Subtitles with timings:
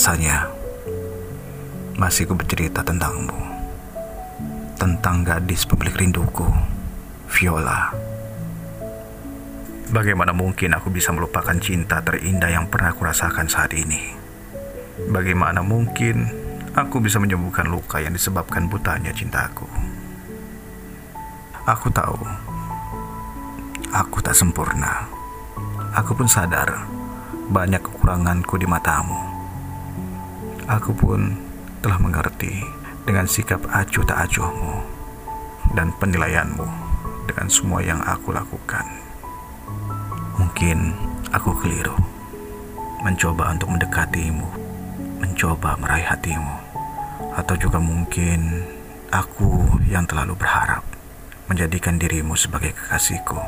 [0.00, 0.48] rasanya
[2.00, 3.36] masih ku bercerita tentangmu.
[4.80, 6.48] Tentang gadis pemilik rinduku,
[7.28, 7.92] Viola.
[9.92, 14.16] Bagaimana mungkin aku bisa melupakan cinta terindah yang pernah aku rasakan saat ini?
[15.12, 16.32] Bagaimana mungkin
[16.72, 19.68] aku bisa menyembuhkan luka yang disebabkan butanya cintaku?
[21.68, 22.24] Aku tahu,
[23.92, 25.12] aku tak sempurna.
[25.92, 26.88] Aku pun sadar
[27.52, 29.29] banyak kekuranganku di matamu.
[30.70, 31.34] Aku pun
[31.82, 32.62] telah mengerti
[33.02, 34.78] dengan sikap acuh tak acuhmu
[35.74, 36.62] dan penilaianmu
[37.26, 38.86] dengan semua yang aku lakukan.
[40.38, 40.94] Mungkin
[41.34, 41.98] aku keliru
[43.02, 44.46] mencoba untuk mendekatimu,
[45.18, 46.56] mencoba meraih hatimu,
[47.34, 48.62] atau juga mungkin
[49.10, 50.86] aku yang terlalu berharap
[51.50, 53.42] menjadikan dirimu sebagai kekasihku.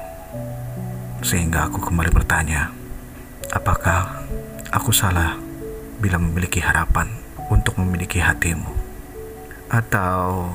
[1.23, 2.75] Sehingga aku kembali bertanya,
[3.55, 4.27] apakah
[4.75, 5.39] aku salah
[6.03, 7.07] bila memiliki harapan
[7.47, 8.67] untuk memiliki hatimu.
[9.71, 10.51] Atau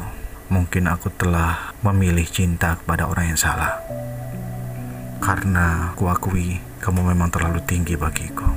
[0.51, 3.79] mungkin aku telah memilih cinta kepada orang yang salah.
[5.23, 8.51] Karena kuakui kamu memang terlalu tinggi bagiku.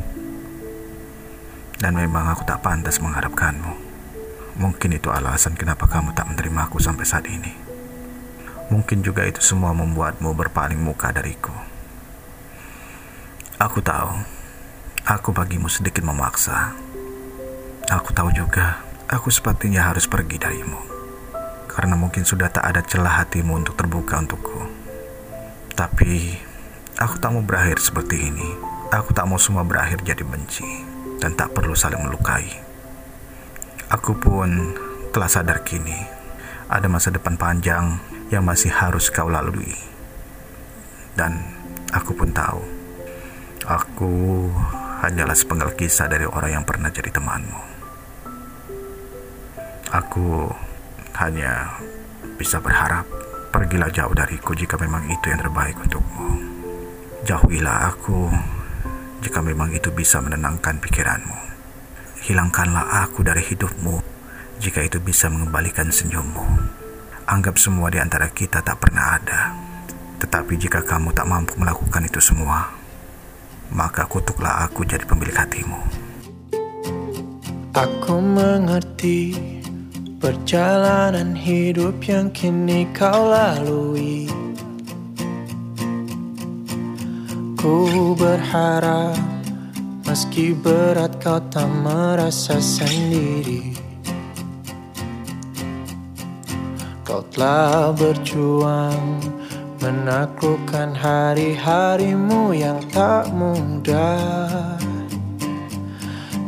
[1.78, 3.72] Dan memang aku tak pantas mengharapkanmu.
[4.60, 7.54] Mungkin itu alasan kenapa kamu tak menerima aku sampai saat ini.
[8.68, 11.54] Mungkin juga itu semua membuatmu berpaling muka dariku.
[13.56, 14.39] Aku tahu,
[15.10, 16.70] aku bagimu sedikit memaksa.
[17.90, 18.78] Aku tahu juga,
[19.10, 20.78] aku sepatutnya harus pergi darimu.
[21.66, 24.70] Karena mungkin sudah tak ada celah hatimu untuk terbuka untukku.
[25.74, 26.38] Tapi,
[26.94, 28.54] aku tak mau berakhir seperti ini.
[28.94, 30.66] Aku tak mau semua berakhir jadi benci
[31.18, 32.46] dan tak perlu saling melukai.
[33.90, 34.78] Aku pun
[35.10, 36.06] telah sadar kini,
[36.70, 37.98] ada masa depan panjang
[38.30, 39.74] yang masih harus kau lalui.
[41.18, 41.34] Dan
[41.90, 42.62] aku pun tahu,
[43.66, 44.46] aku
[45.00, 47.60] hanyalah sepenggal kisah dari orang yang pernah jadi temanmu.
[49.90, 50.52] Aku
[51.18, 51.80] hanya
[52.36, 53.08] bisa berharap
[53.50, 56.28] pergilah jauh dariku jika memang itu yang terbaik untukmu.
[57.24, 58.30] Jauhilah aku
[59.24, 61.36] jika memang itu bisa menenangkan pikiranmu.
[62.20, 63.96] Hilangkanlah aku dari hidupmu
[64.60, 66.44] jika itu bisa mengembalikan senyummu.
[67.24, 69.56] Anggap semua di antara kita tak pernah ada.
[70.20, 72.79] Tetapi jika kamu tak mampu melakukan itu semua,
[73.70, 75.80] maka kutuklah aku jadi pemilik hatimu.
[77.70, 79.38] Aku mengerti
[80.20, 84.28] Perjalanan hidup yang kini kau lalui
[87.56, 89.16] Ku berharap
[90.04, 93.72] Meski berat kau tak merasa sendiri
[97.06, 99.39] Kau telah berjuang
[99.80, 104.76] Menaklukkan hari-harimu yang tak mudah.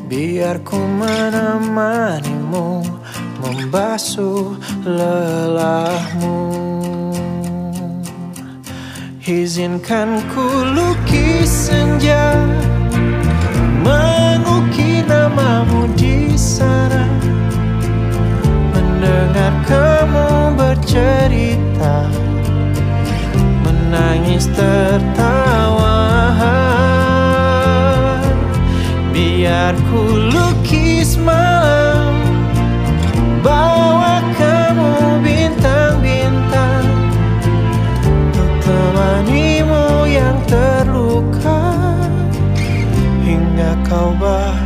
[0.04, 2.84] Biar ku menemanimu
[3.41, 4.53] membasuh
[4.84, 6.44] lelahmu.
[9.25, 10.44] Izinkan ku
[10.76, 12.37] lukis senja
[29.72, 30.05] Biar ku
[30.37, 32.12] lukis malam
[33.41, 36.84] Bawa kamu bintang-bintang.
[38.05, 41.72] Untuk temanimu yang terluka
[43.25, 44.62] Hingga kau bahagia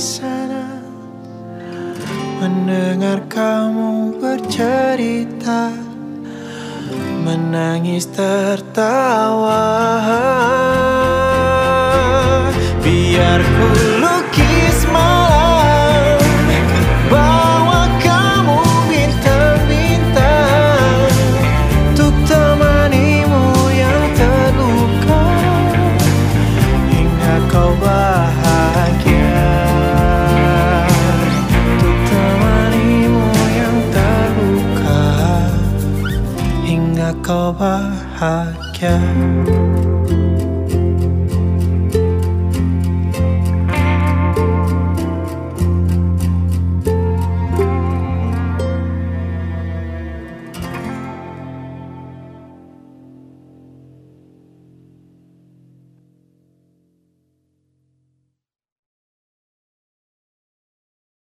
[0.00, 0.80] sana.
[2.40, 5.76] Mendengar kamu bercerita
[7.20, 9.60] Menangis tertawa.
[12.80, 13.89] Biar ku
[37.00, 38.88] 아까워하게